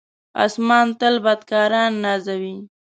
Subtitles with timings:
[0.43, 2.55] آسمان تل بدکاران نازوي.